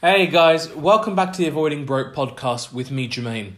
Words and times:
Hey 0.00 0.28
guys, 0.28 0.72
welcome 0.76 1.16
back 1.16 1.32
to 1.32 1.38
the 1.38 1.48
Avoiding 1.48 1.84
Broke 1.84 2.14
podcast 2.14 2.72
with 2.72 2.92
me, 2.92 3.08
Jamain. 3.08 3.54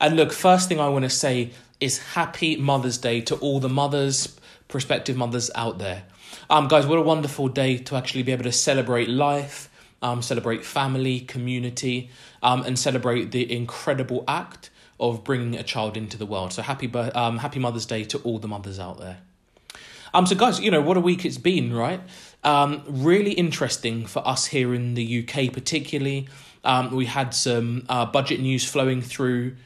And 0.00 0.16
look, 0.16 0.32
first 0.32 0.68
thing 0.68 0.80
I 0.80 0.88
want 0.88 1.04
to 1.04 1.08
say 1.08 1.52
is 1.80 1.98
happy 1.98 2.56
Mother's 2.56 2.98
Day 2.98 3.20
to 3.20 3.36
all 3.36 3.60
the 3.60 3.68
mothers, 3.68 4.36
prospective 4.66 5.16
mothers 5.16 5.52
out 5.54 5.78
there. 5.78 6.02
Um, 6.50 6.66
guys, 6.66 6.84
what 6.84 6.98
a 6.98 7.02
wonderful 7.02 7.46
day 7.46 7.78
to 7.78 7.94
actually 7.94 8.24
be 8.24 8.32
able 8.32 8.42
to 8.42 8.50
celebrate 8.50 9.08
life, 9.08 9.70
um, 10.02 10.20
celebrate 10.20 10.64
family, 10.64 11.20
community, 11.20 12.10
um, 12.42 12.64
and 12.64 12.76
celebrate 12.76 13.30
the 13.30 13.52
incredible 13.54 14.24
act 14.26 14.70
of 14.98 15.22
bringing 15.22 15.54
a 15.54 15.62
child 15.62 15.96
into 15.96 16.18
the 16.18 16.26
world. 16.26 16.52
So 16.52 16.62
happy, 16.62 16.92
um, 16.92 17.38
happy 17.38 17.60
Mother's 17.60 17.86
Day 17.86 18.02
to 18.06 18.18
all 18.22 18.40
the 18.40 18.48
mothers 18.48 18.80
out 18.80 18.98
there. 18.98 19.18
Um, 20.14 20.26
so 20.26 20.36
guys, 20.36 20.60
you 20.60 20.70
know 20.70 20.80
what 20.80 20.96
a 20.96 21.00
week 21.00 21.24
it's 21.24 21.38
been, 21.38 21.74
right? 21.74 22.00
Um, 22.44 22.84
really 22.86 23.32
interesting 23.32 24.06
for 24.06 24.26
us 24.26 24.46
here 24.46 24.72
in 24.72 24.94
the 24.94 25.26
UK, 25.26 25.52
particularly. 25.52 26.28
Um, 26.62 26.94
we 26.94 27.06
had 27.06 27.34
some 27.34 27.84
uh, 27.88 28.06
budget 28.06 28.38
news 28.38 28.64
flowing 28.64 29.02
through 29.02 29.56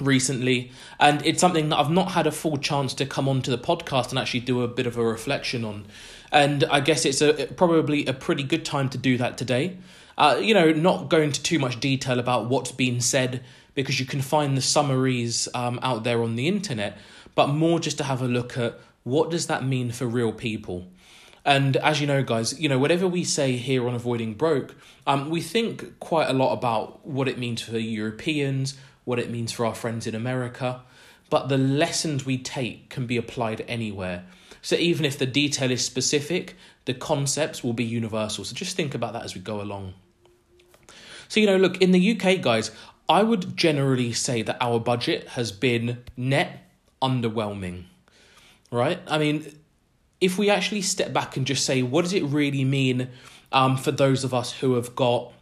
recently, 0.00 0.72
and 0.98 1.24
it's 1.26 1.42
something 1.42 1.68
that 1.68 1.78
I've 1.78 1.90
not 1.90 2.12
had 2.12 2.26
a 2.26 2.32
full 2.32 2.56
chance 2.56 2.94
to 2.94 3.04
come 3.04 3.28
onto 3.28 3.50
the 3.50 3.58
podcast 3.58 4.08
and 4.08 4.18
actually 4.18 4.40
do 4.40 4.62
a 4.62 4.68
bit 4.68 4.86
of 4.86 4.96
a 4.96 5.04
reflection 5.04 5.62
on. 5.62 5.84
And 6.32 6.64
I 6.64 6.80
guess 6.80 7.04
it's 7.04 7.20
a 7.20 7.46
probably 7.48 8.06
a 8.06 8.14
pretty 8.14 8.44
good 8.44 8.64
time 8.64 8.88
to 8.88 8.98
do 8.98 9.18
that 9.18 9.36
today. 9.36 9.76
Uh, 10.16 10.38
you 10.40 10.54
know, 10.54 10.72
not 10.72 11.10
go 11.10 11.20
into 11.20 11.42
too 11.42 11.58
much 11.58 11.80
detail 11.80 12.18
about 12.18 12.48
what's 12.48 12.72
been 12.72 13.02
said 13.02 13.42
because 13.74 14.00
you 14.00 14.06
can 14.06 14.22
find 14.22 14.56
the 14.56 14.62
summaries 14.62 15.48
um, 15.54 15.78
out 15.82 16.04
there 16.04 16.22
on 16.22 16.36
the 16.36 16.48
internet, 16.48 16.98
but 17.40 17.48
more 17.48 17.80
just 17.80 17.96
to 17.96 18.04
have 18.04 18.20
a 18.20 18.28
look 18.28 18.58
at 18.58 18.78
what 19.02 19.30
does 19.30 19.46
that 19.46 19.64
mean 19.64 19.90
for 19.90 20.04
real 20.04 20.30
people 20.30 20.86
and 21.42 21.78
as 21.78 21.98
you 22.02 22.06
know, 22.06 22.22
guys, 22.22 22.60
you 22.60 22.68
know, 22.68 22.78
whatever 22.78 23.08
we 23.08 23.24
say 23.24 23.56
here 23.56 23.88
on 23.88 23.94
Avoiding 23.94 24.34
Broke, 24.34 24.76
um, 25.06 25.30
we 25.30 25.40
think 25.40 25.98
quite 25.98 26.28
a 26.28 26.34
lot 26.34 26.52
about 26.52 27.06
what 27.06 27.28
it 27.28 27.38
means 27.38 27.62
for 27.62 27.78
Europeans, 27.78 28.76
what 29.04 29.18
it 29.18 29.30
means 29.30 29.52
for 29.52 29.64
our 29.64 29.74
friends 29.74 30.06
in 30.06 30.14
America, 30.14 30.82
but 31.30 31.48
the 31.48 31.56
lessons 31.56 32.26
we 32.26 32.36
take 32.36 32.90
can 32.90 33.06
be 33.06 33.16
applied 33.16 33.64
anywhere. 33.66 34.26
So 34.60 34.76
even 34.76 35.06
if 35.06 35.18
the 35.18 35.24
detail 35.24 35.70
is 35.70 35.82
specific, 35.82 36.56
the 36.84 36.92
concepts 36.92 37.64
will 37.64 37.72
be 37.72 37.84
universal. 37.84 38.44
So 38.44 38.54
just 38.54 38.76
think 38.76 38.94
about 38.94 39.14
that 39.14 39.24
as 39.24 39.34
we 39.34 39.40
go 39.40 39.62
along. 39.62 39.94
So, 41.28 41.40
you 41.40 41.46
know, 41.46 41.56
look, 41.56 41.80
in 41.80 41.92
the 41.92 42.12
UK, 42.12 42.42
guys, 42.42 42.70
I 43.08 43.22
would 43.22 43.56
generally 43.56 44.12
say 44.12 44.42
that 44.42 44.58
our 44.60 44.78
budget 44.78 45.28
has 45.28 45.52
been 45.52 46.04
net 46.18 46.66
underwhelming, 47.02 47.84
right? 48.70 49.00
I 49.06 49.18
mean, 49.18 49.58
if 50.20 50.38
we 50.38 50.50
actually 50.50 50.82
step 50.82 51.12
back 51.12 51.36
and 51.36 51.46
just 51.46 51.64
say, 51.64 51.82
what 51.82 52.02
does 52.02 52.12
it 52.12 52.24
really 52.24 52.64
mean 52.64 53.08
um, 53.52 53.76
for 53.76 53.90
those 53.90 54.24
of 54.24 54.34
us 54.34 54.52
who 54.52 54.74
have 54.74 54.94
got, 54.94 55.32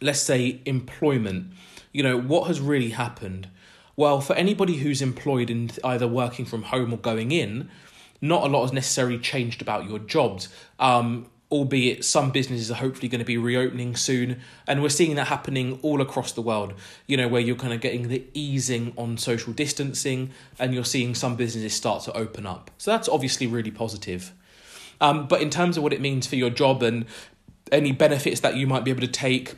let's 0.00 0.20
say, 0.20 0.60
employment? 0.64 1.52
You 1.92 2.02
know, 2.02 2.18
what 2.18 2.48
has 2.48 2.60
really 2.60 2.90
happened? 2.90 3.48
Well, 3.96 4.20
for 4.20 4.34
anybody 4.36 4.76
who's 4.76 5.02
employed 5.02 5.50
in 5.50 5.70
either 5.82 6.06
working 6.06 6.44
from 6.44 6.64
home 6.64 6.92
or 6.92 6.98
going 6.98 7.32
in, 7.32 7.68
not 8.20 8.44
a 8.44 8.46
lot 8.46 8.62
has 8.62 8.72
necessarily 8.72 9.18
changed 9.18 9.62
about 9.62 9.88
your 9.88 9.98
jobs. 9.98 10.48
Um, 10.78 11.26
albeit 11.50 12.04
some 12.04 12.30
businesses 12.30 12.70
are 12.70 12.74
hopefully 12.74 13.08
going 13.08 13.20
to 13.20 13.24
be 13.24 13.38
reopening 13.38 13.96
soon. 13.96 14.40
And 14.66 14.82
we're 14.82 14.90
seeing 14.90 15.14
that 15.16 15.28
happening 15.28 15.78
all 15.82 16.00
across 16.00 16.32
the 16.32 16.42
world 16.42 16.74
you 17.06 17.16
know 17.16 17.28
where 17.28 17.40
you're 17.40 17.56
kind 17.56 17.72
of 17.72 17.80
getting 17.80 18.08
the 18.08 18.24
easing 18.34 18.92
on 18.96 19.16
social 19.16 19.52
distancing 19.52 20.30
and 20.58 20.74
you're 20.74 20.84
seeing 20.84 21.14
some 21.14 21.36
businesses 21.36 21.72
start 21.74 22.02
to 22.04 22.16
open 22.16 22.46
up. 22.46 22.70
So 22.78 22.90
that's 22.90 23.08
obviously 23.08 23.46
really 23.46 23.70
positive. 23.70 24.32
Um, 25.00 25.26
but 25.26 25.40
in 25.40 25.48
terms 25.48 25.76
of 25.76 25.82
what 25.82 25.92
it 25.92 26.00
means 26.00 26.26
for 26.26 26.36
your 26.36 26.50
job 26.50 26.82
and 26.82 27.06
any 27.70 27.92
benefits 27.92 28.40
that 28.40 28.56
you 28.56 28.66
might 28.66 28.84
be 28.84 28.90
able 28.90 29.02
to 29.02 29.06
take 29.06 29.54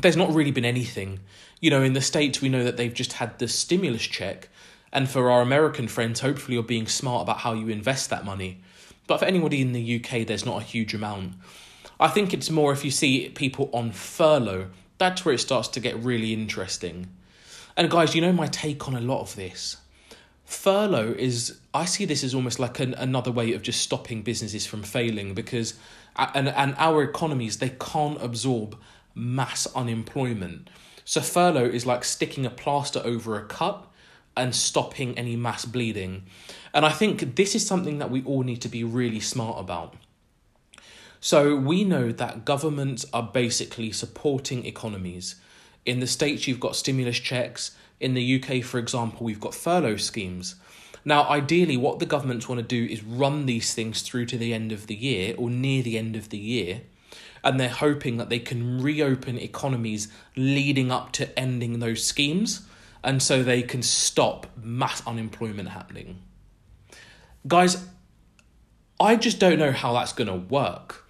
there's 0.00 0.16
not 0.16 0.34
really 0.34 0.50
been 0.50 0.64
anything. 0.64 1.20
You 1.60 1.70
know 1.70 1.82
in 1.82 1.92
the 1.92 2.00
states 2.00 2.40
we 2.40 2.48
know 2.48 2.64
that 2.64 2.76
they've 2.76 2.92
just 2.92 3.14
had 3.14 3.38
the 3.38 3.46
stimulus 3.46 4.02
check. 4.02 4.48
And 4.92 5.08
for 5.08 5.30
our 5.30 5.42
american 5.42 5.86
friends 5.86 6.20
hopefully 6.20 6.54
you're 6.54 6.64
being 6.64 6.88
smart 6.88 7.22
about 7.22 7.38
how 7.38 7.52
you 7.52 7.68
invest 7.68 8.10
that 8.10 8.24
money 8.24 8.60
but 9.06 9.18
for 9.18 9.24
anybody 9.24 9.60
in 9.60 9.72
the 9.72 9.96
UK, 9.96 10.26
there's 10.26 10.46
not 10.46 10.62
a 10.62 10.64
huge 10.64 10.94
amount. 10.94 11.34
I 12.00 12.08
think 12.08 12.34
it's 12.34 12.50
more 12.50 12.72
if 12.72 12.84
you 12.84 12.90
see 12.90 13.28
people 13.30 13.70
on 13.72 13.92
furlough, 13.92 14.70
that's 14.98 15.24
where 15.24 15.34
it 15.34 15.38
starts 15.38 15.68
to 15.68 15.80
get 15.80 15.96
really 16.02 16.32
interesting. 16.32 17.08
And 17.76 17.90
guys, 17.90 18.14
you 18.14 18.20
know 18.20 18.32
my 18.32 18.46
take 18.46 18.86
on 18.88 18.94
a 18.94 19.00
lot 19.00 19.20
of 19.20 19.36
this. 19.36 19.76
Furlough 20.44 21.14
is, 21.18 21.58
I 21.72 21.84
see 21.84 22.04
this 22.04 22.22
as 22.22 22.34
almost 22.34 22.58
like 22.58 22.78
an, 22.78 22.94
another 22.94 23.30
way 23.30 23.52
of 23.52 23.62
just 23.62 23.80
stopping 23.80 24.22
businesses 24.22 24.66
from 24.66 24.82
failing 24.82 25.34
because, 25.34 25.74
and, 26.16 26.48
and 26.48 26.74
our 26.78 27.02
economies, 27.02 27.58
they 27.58 27.70
can't 27.70 28.22
absorb 28.22 28.78
mass 29.14 29.66
unemployment. 29.74 30.68
So 31.04 31.20
furlough 31.20 31.64
is 31.64 31.86
like 31.86 32.04
sticking 32.04 32.46
a 32.46 32.50
plaster 32.50 33.00
over 33.04 33.38
a 33.38 33.44
cut 33.44 33.86
and 34.36 34.54
stopping 34.54 35.16
any 35.18 35.36
mass 35.36 35.64
bleeding. 35.64 36.24
And 36.72 36.84
I 36.84 36.90
think 36.90 37.36
this 37.36 37.54
is 37.54 37.66
something 37.66 37.98
that 37.98 38.10
we 38.10 38.22
all 38.24 38.42
need 38.42 38.60
to 38.62 38.68
be 38.68 38.84
really 38.84 39.20
smart 39.20 39.60
about. 39.60 39.94
So 41.20 41.56
we 41.56 41.84
know 41.84 42.12
that 42.12 42.44
governments 42.44 43.06
are 43.12 43.22
basically 43.22 43.92
supporting 43.92 44.66
economies. 44.66 45.36
In 45.86 46.00
the 46.00 46.06
States, 46.06 46.46
you've 46.46 46.60
got 46.60 46.76
stimulus 46.76 47.18
checks. 47.18 47.70
In 48.00 48.14
the 48.14 48.42
UK, 48.42 48.62
for 48.62 48.78
example, 48.78 49.24
we've 49.24 49.40
got 49.40 49.54
furlough 49.54 49.96
schemes. 49.96 50.56
Now, 51.04 51.28
ideally, 51.28 51.76
what 51.76 51.98
the 51.98 52.06
governments 52.06 52.48
want 52.48 52.60
to 52.60 52.66
do 52.66 52.92
is 52.92 53.02
run 53.02 53.46
these 53.46 53.74
things 53.74 54.02
through 54.02 54.26
to 54.26 54.38
the 54.38 54.54
end 54.54 54.72
of 54.72 54.86
the 54.86 54.94
year 54.94 55.34
or 55.36 55.50
near 55.50 55.82
the 55.82 55.98
end 55.98 56.16
of 56.16 56.30
the 56.30 56.38
year. 56.38 56.82
And 57.42 57.60
they're 57.60 57.68
hoping 57.68 58.16
that 58.16 58.30
they 58.30 58.38
can 58.38 58.82
reopen 58.82 59.38
economies 59.38 60.08
leading 60.34 60.90
up 60.90 61.12
to 61.12 61.38
ending 61.38 61.78
those 61.78 62.04
schemes. 62.04 62.66
And 63.04 63.22
so 63.22 63.42
they 63.42 63.62
can 63.62 63.82
stop 63.82 64.46
mass 64.56 65.06
unemployment 65.06 65.68
happening 65.68 66.22
guys, 67.46 67.84
I 68.98 69.16
just 69.16 69.38
don't 69.38 69.58
know 69.58 69.72
how 69.72 69.92
that's 69.94 70.12
going 70.12 70.28
to 70.28 70.36
work 70.36 71.06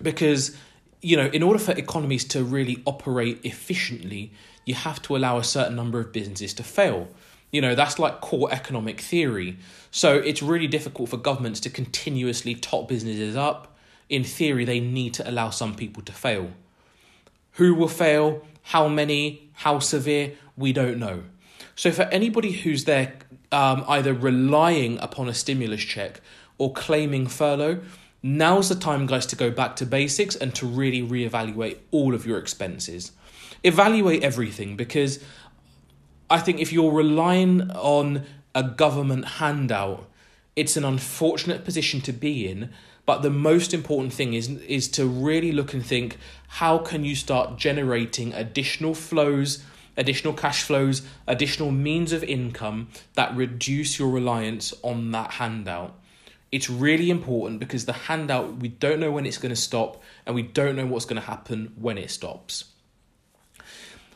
because 0.00 0.56
you 1.02 1.16
know, 1.16 1.26
in 1.26 1.42
order 1.42 1.58
for 1.58 1.72
economies 1.72 2.24
to 2.24 2.44
really 2.44 2.82
operate 2.84 3.40
efficiently, 3.42 4.32
you 4.66 4.74
have 4.74 5.00
to 5.00 5.16
allow 5.16 5.38
a 5.38 5.44
certain 5.44 5.74
number 5.74 5.98
of 5.98 6.12
businesses 6.12 6.52
to 6.52 6.62
fail. 6.62 7.08
You 7.50 7.62
know, 7.62 7.74
that's 7.74 7.98
like 7.98 8.20
core 8.20 8.52
economic 8.52 9.00
theory. 9.00 9.56
So 9.90 10.16
it's 10.16 10.42
really 10.42 10.66
difficult 10.66 11.08
for 11.08 11.16
governments 11.16 11.58
to 11.60 11.70
continuously 11.70 12.54
top 12.54 12.86
businesses 12.86 13.34
up. 13.34 13.78
In 14.10 14.24
theory, 14.24 14.66
they 14.66 14.78
need 14.78 15.14
to 15.14 15.28
allow 15.28 15.48
some 15.48 15.74
people 15.74 16.02
to 16.02 16.12
fail. 16.12 16.50
Who 17.52 17.74
will 17.74 17.88
fail? 17.88 18.44
How 18.70 18.86
many? 18.86 19.50
How 19.54 19.80
severe? 19.80 20.34
We 20.56 20.72
don't 20.72 21.00
know. 21.00 21.24
So 21.74 21.90
for 21.90 22.02
anybody 22.02 22.52
who's 22.52 22.84
there 22.84 23.14
um, 23.50 23.84
either 23.88 24.14
relying 24.14 24.96
upon 25.00 25.28
a 25.28 25.34
stimulus 25.34 25.82
check 25.82 26.20
or 26.56 26.72
claiming 26.72 27.26
furlough, 27.26 27.80
now's 28.22 28.68
the 28.68 28.76
time, 28.76 29.06
guys, 29.06 29.26
to 29.26 29.34
go 29.34 29.50
back 29.50 29.74
to 29.74 29.86
basics 29.86 30.36
and 30.36 30.54
to 30.54 30.66
really 30.66 31.02
reevaluate 31.02 31.78
all 31.90 32.14
of 32.14 32.24
your 32.24 32.38
expenses. 32.38 33.10
Evaluate 33.64 34.22
everything 34.22 34.76
because 34.76 35.18
I 36.30 36.38
think 36.38 36.60
if 36.60 36.72
you're 36.72 36.92
relying 36.92 37.72
on 37.72 38.24
a 38.54 38.62
government 38.62 39.24
handout, 39.40 40.08
it's 40.54 40.76
an 40.76 40.84
unfortunate 40.84 41.64
position 41.64 42.00
to 42.02 42.12
be 42.12 42.48
in. 42.48 42.70
But 43.10 43.22
the 43.22 43.30
most 43.30 43.74
important 43.74 44.12
thing 44.12 44.34
is 44.34 44.46
is 44.68 44.86
to 44.90 45.04
really 45.04 45.50
look 45.50 45.74
and 45.74 45.84
think 45.84 46.16
how 46.46 46.78
can 46.78 47.04
you 47.04 47.16
start 47.16 47.58
generating 47.58 48.32
additional 48.32 48.94
flows 48.94 49.64
additional 49.96 50.32
cash 50.32 50.62
flows, 50.62 51.02
additional 51.26 51.72
means 51.72 52.12
of 52.12 52.22
income 52.22 52.86
that 53.14 53.34
reduce 53.34 53.98
your 53.98 54.08
reliance 54.10 54.72
on 54.82 55.10
that 55.10 55.32
handout. 55.32 55.98
It's 56.52 56.70
really 56.70 57.10
important 57.10 57.58
because 57.58 57.84
the 57.84 57.92
handout, 57.92 58.58
we 58.58 58.68
don't 58.68 59.00
know 59.00 59.10
when 59.10 59.26
it's 59.26 59.38
going 59.38 59.54
to 59.54 59.60
stop 59.60 60.00
and 60.24 60.36
we 60.36 60.42
don't 60.42 60.76
know 60.76 60.86
what's 60.86 61.04
going 61.04 61.20
to 61.20 61.26
happen 61.26 61.72
when 61.76 61.98
it 61.98 62.12
stops. 62.12 62.66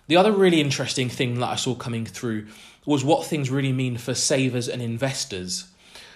The 0.07 0.17
other 0.17 0.31
really 0.31 0.61
interesting 0.61 1.09
thing 1.09 1.41
that 1.41 1.49
I 1.49 1.57
saw 1.57 1.75
coming 1.75 2.07
through 2.07 2.47
was 2.87 3.05
what 3.05 3.27
things 3.27 3.51
really 3.51 3.73
mean 3.73 3.99
for 3.99 4.15
savers 4.15 4.69
and 4.69 4.81
investors. 4.81 5.67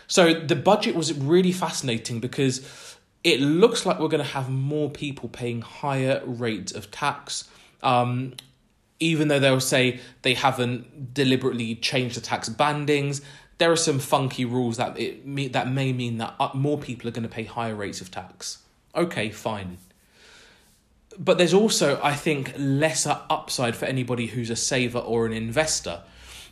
So 0.09 0.35
the 0.35 0.57
budget 0.57 0.95
was 0.95 1.13
really 1.13 1.53
fascinating 1.53 2.19
because 2.19 2.67
it 3.23 3.41
looks 3.41 3.85
like 3.87 4.01
we're 4.01 4.09
going 4.09 4.25
to 4.25 4.31
have 4.31 4.49
more 4.49 4.91
people 4.91 5.29
paying 5.29 5.61
higher 5.61 6.23
rates 6.25 6.73
of 6.73 6.91
tax. 6.91 7.49
Um, 7.83 8.35
even 9.01 9.29
though 9.29 9.39
they'll 9.39 9.61
say 9.61 10.01
they 10.23 10.35
haven't 10.35 11.15
deliberately 11.15 11.77
changed 11.77 12.17
the 12.17 12.21
tax 12.21 12.49
bandings, 12.49 13.21
there 13.59 13.71
are 13.71 13.77
some 13.77 13.99
funky 13.99 14.45
rules 14.45 14.77
that 14.77 14.99
it 14.99 15.53
that 15.53 15.71
may 15.71 15.93
mean 15.93 16.19
that 16.19 16.35
uh, 16.41 16.51
more 16.55 16.79
people 16.79 17.09
are 17.09 17.13
going 17.13 17.23
to 17.23 17.29
pay 17.29 17.45
higher 17.45 17.75
rates 17.75 18.01
of 18.01 18.11
tax. 18.11 18.59
Okay, 18.95 19.31
fine. 19.31 19.79
But 21.19 21.37
there's 21.39 21.55
also, 21.55 22.01
I 22.03 22.15
think, 22.15 22.55
lesser 22.57 23.21
upside 23.29 23.77
for 23.77 23.87
anybody 23.87 24.29
who's 24.29 24.51
a 24.51 24.57
saver 24.57 25.01
or 25.01 25.27
an 25.27 25.33
investor. 25.33 26.03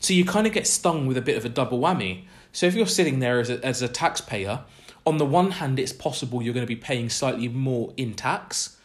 So 0.00 0.12
you 0.12 0.24
kind 0.24 0.46
of 0.46 0.52
get 0.52 0.66
stung 0.66 1.06
with 1.06 1.16
a 1.16 1.22
bit 1.22 1.36
of 1.36 1.44
a 1.44 1.48
double 1.48 1.78
whammy. 1.78 2.24
So 2.56 2.64
if 2.64 2.74
you're 2.74 2.86
sitting 2.86 3.18
there 3.18 3.38
as 3.38 3.50
a, 3.50 3.62
as 3.62 3.82
a 3.82 3.88
taxpayer, 3.88 4.60
on 5.04 5.18
the 5.18 5.26
one 5.26 5.50
hand, 5.50 5.78
it's 5.78 5.92
possible 5.92 6.40
you're 6.40 6.54
going 6.54 6.64
to 6.64 6.66
be 6.66 6.74
paying 6.74 7.10
slightly 7.10 7.48
more 7.48 7.92
in 7.98 8.14
tax. 8.14 8.78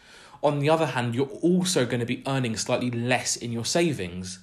on 0.44 0.60
the 0.60 0.70
other 0.70 0.88
hand, 0.88 1.16
you're 1.16 1.40
also 1.42 1.86
going 1.86 2.02
to 2.02 2.06
be 2.06 2.22
earning 2.28 2.58
slightly 2.58 2.92
less 2.92 3.38
in 3.38 3.54
your 3.54 3.64
savings. 3.64 4.40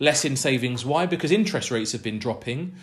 Less 0.00 0.24
in 0.24 0.34
savings. 0.34 0.84
Why? 0.84 1.06
Because 1.06 1.30
interest 1.30 1.70
rates 1.70 1.92
have 1.92 2.02
been 2.02 2.18
dropping. 2.18 2.74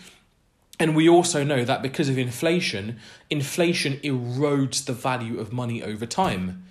And 0.80 0.96
we 0.96 1.10
also 1.10 1.44
know 1.44 1.66
that 1.66 1.82
because 1.82 2.08
of 2.08 2.18
inflation, 2.18 2.98
inflation 3.30 3.98
erodes 3.98 4.86
the 4.86 4.94
value 4.94 5.38
of 5.38 5.52
money 5.52 5.84
over 5.84 6.06
time. 6.06 6.64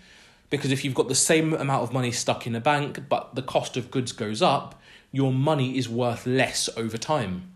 Because 0.49 0.73
if 0.73 0.87
you've 0.87 0.95
got 0.95 1.09
the 1.09 1.15
same 1.15 1.53
amount 1.53 1.83
of 1.83 1.93
money 1.93 2.13
stuck 2.13 2.47
in 2.47 2.55
a 2.55 2.61
bank, 2.61 3.11
but 3.11 3.35
the 3.35 3.43
cost 3.43 3.77
of 3.77 3.91
goods 3.91 4.13
goes 4.13 4.41
up, 4.41 4.81
your 5.13 5.35
money 5.35 5.77
is 5.77 5.87
worth 5.87 6.27
less 6.27 6.71
over 6.79 6.97
time. 6.97 7.53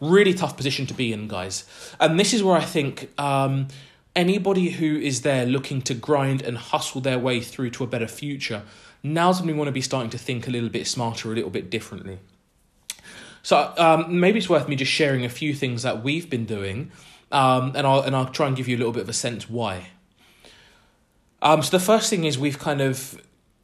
Really 0.00 0.34
tough 0.34 0.56
position 0.56 0.86
to 0.86 0.94
be 0.94 1.12
in, 1.12 1.28
guys. 1.28 1.64
And 1.98 2.18
this 2.18 2.34
is 2.34 2.42
where 2.42 2.56
I 2.56 2.64
think 2.64 3.10
um, 3.18 3.68
anybody 4.14 4.70
who 4.70 4.96
is 4.96 5.22
there 5.22 5.46
looking 5.46 5.82
to 5.82 5.94
grind 5.94 6.42
and 6.42 6.56
hustle 6.56 7.00
their 7.00 7.18
way 7.18 7.40
through 7.40 7.70
to 7.70 7.84
a 7.84 7.86
better 7.86 8.08
future, 8.08 8.62
now's 9.02 9.40
when 9.40 9.48
we 9.48 9.52
want 9.54 9.68
to 9.68 9.72
be 9.72 9.80
starting 9.80 10.10
to 10.10 10.18
think 10.18 10.48
a 10.48 10.50
little 10.50 10.68
bit 10.68 10.86
smarter, 10.86 11.30
a 11.30 11.34
little 11.34 11.50
bit 11.50 11.70
differently. 11.70 12.18
So 13.42 13.72
um, 13.78 14.18
maybe 14.18 14.38
it's 14.38 14.48
worth 14.48 14.68
me 14.68 14.74
just 14.74 14.90
sharing 14.90 15.24
a 15.24 15.28
few 15.28 15.54
things 15.54 15.84
that 15.84 16.02
we've 16.02 16.28
been 16.28 16.46
doing, 16.46 16.90
um, 17.30 17.72
and 17.76 17.86
I'll 17.86 18.00
and 18.00 18.16
I'll 18.16 18.26
try 18.26 18.48
and 18.48 18.56
give 18.56 18.66
you 18.66 18.76
a 18.76 18.80
little 18.80 18.92
bit 18.92 19.02
of 19.02 19.08
a 19.08 19.12
sense 19.12 19.48
why. 19.48 19.90
Um, 21.40 21.62
so 21.62 21.70
the 21.70 21.84
first 21.84 22.10
thing 22.10 22.24
is 22.24 22.38
we've 22.38 22.58
kind 22.58 22.80
of 22.80 23.20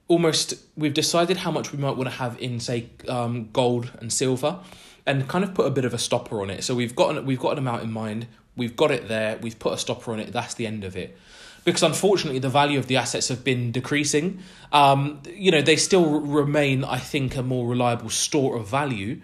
almost 0.07 0.55
we've 0.77 0.95
decided 0.95 1.39
how 1.39 1.51
much 1.51 1.73
we 1.73 1.79
might 1.79 1.97
want 1.97 2.09
to 2.09 2.15
have 2.17 2.41
in 2.41 2.61
say 2.61 2.91
um, 3.09 3.51
gold 3.53 3.91
and 3.99 4.13
silver, 4.13 4.61
and 5.07 5.29
kind 5.29 5.45
of 5.45 5.55
put 5.55 5.67
a 5.67 5.71
bit 5.71 5.85
of 5.85 5.95
a 5.95 5.99
stopper 5.99 6.41
on 6.41 6.51
it. 6.51 6.65
So 6.65 6.75
we've 6.75 6.95
got 6.95 7.17
an, 7.17 7.27
we've 7.27 7.41
got 7.41 7.53
an 7.53 7.59
amount 7.59 7.83
in 7.83 7.93
mind. 7.93 8.27
We've 8.57 8.77
got 8.77 8.91
it 8.91 9.09
there. 9.09 9.39
We've 9.41 9.59
put 9.59 9.73
a 9.73 9.79
stopper 9.79 10.13
on 10.13 10.21
it. 10.21 10.33
That's 10.33 10.55
the 10.55 10.67
end 10.67 10.85
of 10.85 10.97
it. 10.97 11.17
Because 11.65 11.83
unfortunately, 11.83 12.41
the 12.41 12.49
value 12.49 12.79
of 12.79 12.89
the 12.89 12.97
assets 12.97 13.29
have 13.29 13.45
been 13.45 13.71
decreasing. 13.71 14.41
Um, 14.73 15.23
you 15.33 15.51
know, 15.51 15.63
they 15.63 15.77
still 15.77 16.21
remain, 16.21 16.83
I 16.85 16.99
think, 16.99 17.37
a 17.37 17.43
more 17.43 17.69
reliable 17.69 18.11
store 18.11 18.57
of 18.57 18.69
value, 18.69 19.21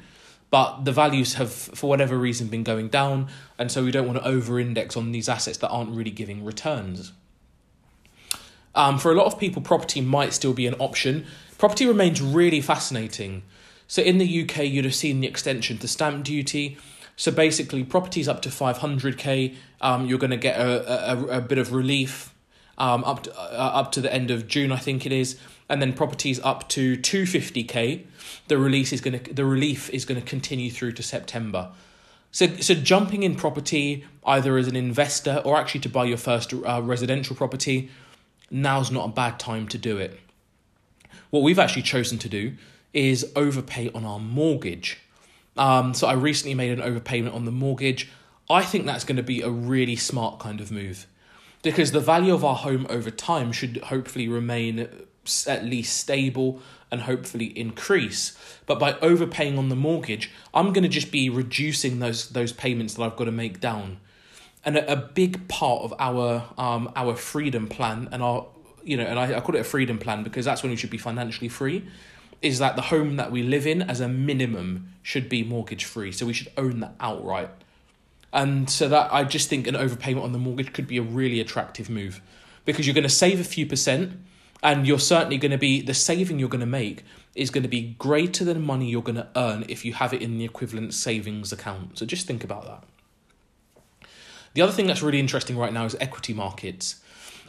but 0.51 0.85
the 0.85 0.93
values 0.93 1.35
have, 1.35 1.53
for 1.53 1.89
whatever 1.89 2.17
reason, 2.17 2.47
been 2.47 2.63
going 2.63 2.89
down, 2.89 3.29
and 3.59 3.73
so 3.73 3.85
we 3.85 3.91
don't 3.91 4.07
want 4.07 4.23
to 4.23 4.27
over-index 4.27 4.97
on 4.97 5.11
these 5.11 5.29
assets 5.29 5.59
that 5.59 5.69
aren't 5.69 5.91
really 5.91 6.13
giving 6.13 6.45
returns. 6.45 7.13
Um, 8.75 8.99
for 8.99 9.11
a 9.11 9.17
lot 9.17 9.27
of 9.27 9.39
people, 9.39 9.61
property 9.61 10.01
might 10.01 10.33
still 10.33 10.53
be 10.53 10.69
an 10.69 10.75
option. 10.75 11.27
Property 11.59 11.87
remains 11.87 12.23
really 12.23 12.61
fascinating. 12.61 13.43
So 13.89 14.03
in 14.03 14.19
the 14.19 14.43
UK, 14.43 14.65
you'd 14.65 14.85
have 14.85 14.95
seen 14.95 15.21
the 15.21 15.27
extension 15.27 15.79
to 15.79 15.89
stamp 15.89 16.25
duty. 16.25 16.77
So 17.17 17.33
basically, 17.33 17.83
properties 17.83 18.29
up 18.29 18.43
to 18.43 18.51
500k, 18.51 19.57
um, 19.81 20.07
you're 20.07 20.19
going 20.19 20.31
to 20.31 20.37
get 20.37 20.61
a, 20.61 21.13
a, 21.13 21.39
a 21.39 21.41
bit 21.41 21.59
of 21.59 21.73
relief 21.73 22.33
um, 22.77 23.03
up 23.03 23.25
to, 23.25 23.37
uh, 23.37 23.71
up 23.75 23.91
to 23.93 24.01
the 24.01 24.13
end 24.13 24.31
of 24.31 24.47
June, 24.47 24.71
I 24.71 24.77
think 24.77 25.05
it 25.05 25.11
is, 25.11 25.37
and 25.69 25.83
then 25.83 25.93
properties 25.93 26.39
up 26.45 26.69
to 26.71 26.97
250k, 26.97 28.05
the 28.47 28.57
release 28.57 28.93
is 28.93 29.01
going 29.01 29.19
to 29.19 29.35
the 29.35 29.45
relief 29.45 29.91
is 29.91 30.05
going 30.05 30.21
to 30.21 30.27
continue 30.27 30.71
through 30.71 30.93
to 30.93 31.03
September. 31.03 31.71
So, 32.31 32.47
so 32.59 32.75
jumping 32.75 33.23
in 33.23 33.35
property 33.35 34.05
either 34.25 34.57
as 34.59 34.69
an 34.69 34.77
investor 34.77 35.43
or 35.45 35.57
actually 35.57 35.81
to 35.81 35.89
buy 35.89 36.05
your 36.05 36.19
first 36.19 36.53
uh, 36.53 36.81
residential 36.85 37.35
property, 37.35 37.91
now's 38.51 38.91
not 38.91 39.07
a 39.07 39.13
bad 39.13 39.41
time 39.41 39.67
to 39.69 39.79
do 39.79 39.97
it. 39.97 40.21
What 41.31 41.43
we've 41.43 41.59
actually 41.59 41.83
chosen 41.83 42.19
to 42.19 42.29
do 42.29 42.55
is 42.93 43.31
overpay 43.37 43.91
on 43.91 44.05
our 44.05 44.19
mortgage. 44.19 44.99
Um, 45.57 45.95
so 45.95 46.07
I 46.07 46.13
recently 46.13 46.55
made 46.55 46.79
an 46.79 46.81
overpayment 46.81 47.35
on 47.35 47.45
the 47.45 47.51
mortgage. 47.51 48.11
I 48.49 48.63
think 48.63 48.87
that's 48.87 49.05
going 49.05 49.17
to 49.17 49.23
be 49.23 49.43
a 49.43 49.51
really 49.51 49.97
smart 49.97 50.39
kind 50.39 50.61
of 50.61 50.71
move 50.71 51.07
because 51.63 51.93
the 51.93 52.01
value 52.01 52.33
of 52.33 52.45
our 52.45 52.55
home 52.55 52.87
over 52.89 53.11
time 53.11 53.53
should 53.53 53.79
hopefully 53.85 54.29
remain 54.29 54.89
at 55.47 55.65
least 55.65 55.97
stable 55.97 56.61
and 56.91 57.03
hopefully 57.03 57.47
increase. 57.59 58.37
But 58.67 58.79
by 58.79 58.95
overpaying 59.01 59.59
on 59.59 59.69
the 59.69 59.77
mortgage, 59.77 60.31
I'm 60.55 60.73
going 60.73 60.85
to 60.85 60.89
just 60.89 61.13
be 61.13 61.29
reducing 61.29 61.99
those 61.99 62.31
those 62.31 62.53
payments 62.53 62.95
that 62.95 63.03
I've 63.03 63.17
got 63.17 63.25
to 63.25 63.33
make 63.33 63.61
down. 63.61 63.99
And 64.65 64.77
a, 64.77 64.93
a 64.93 64.97
big 64.97 65.49
part 65.49 65.83
of 65.83 65.95
our 65.99 66.45
um 66.57 66.91
our 66.97 67.15
freedom 67.17 67.69
plan 67.69 68.09
and 68.13 68.23
our 68.23 68.47
you 68.83 68.97
know 68.97 69.05
and 69.05 69.19
I, 69.19 69.37
I 69.37 69.41
call 69.41 69.57
it 69.57 69.61
a 69.61 69.65
freedom 69.65 69.99
plan 69.99 70.23
because 70.23 70.47
that's 70.47 70.63
when 70.63 70.71
we 70.71 70.77
should 70.77 70.91
be 70.91 70.99
financially 70.99 71.49
free 71.49 71.85
is 72.41 72.59
that 72.59 72.77
the 72.77 72.83
home 72.83 73.17
that 73.17 73.33
we 73.33 73.43
live 73.43 73.67
in 73.67 73.83
as 73.83 74.01
a 74.01 74.09
minimum 74.09 74.93
should 75.03 75.29
be 75.29 75.43
mortgage 75.43 75.85
free. 75.85 76.13
So 76.13 76.27
we 76.27 76.33
should 76.33 76.53
own 76.57 76.81
that 76.81 76.95
outright. 77.01 77.51
And 78.33 78.69
so 78.69 78.89
that 78.89 79.13
I 79.13 79.25
just 79.25 79.49
think 79.49 79.67
an 79.67 79.75
overpayment 79.75 80.23
on 80.23 80.33
the 80.33 80.39
mortgage 80.39 80.73
could 80.73 80.87
be 80.87 80.99
a 80.99 81.03
really 81.03 81.41
attractive 81.41 81.89
move 81.89 82.21
because 82.65 82.87
you're 82.87 82.95
going 82.95 83.03
to 83.03 83.09
save 83.09 83.41
a 83.41 83.45
few 83.45 83.67
percent 83.67 84.13
and 84.63 84.87
you're 84.87 84.99
certainly 84.99 85.39
going 85.39 85.53
to 85.53 85.59
be 85.59 85.81
the 85.81 85.95
saving 85.95 86.39
you're 86.39 86.49
going 86.49 86.61
to 86.61 86.67
make 86.67 87.05
is 87.35 87.51
going 87.51 87.63
to 87.63 87.69
be 87.69 87.95
greater 87.99 88.45
than 88.45 88.55
the 88.55 88.61
money 88.61 88.91
you're 88.91 89.03
going 89.03 89.17
to 89.17 89.29
earn 89.37 89.65
if 89.69 89.85
you 89.85 89.93
have 89.95 90.13
it 90.13 90.21
in 90.21 90.39
the 90.39 90.45
equivalent 90.45 90.93
savings 90.93 91.53
account. 91.53 91.99
So 91.99 92.05
just 92.05 92.27
think 92.27 92.45
about 92.45 92.65
that. 92.67 92.85
The 94.55 94.63
other 94.63 94.73
thing 94.73 94.87
that's 94.87 95.03
really 95.03 95.21
interesting 95.21 95.57
right 95.57 95.73
now 95.73 95.85
is 95.85 95.97
equity 96.01 96.35
markets. 96.35 96.97